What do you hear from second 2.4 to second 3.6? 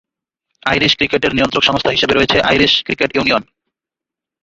Irish Cricket union.